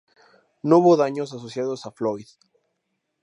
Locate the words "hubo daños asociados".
0.79-1.85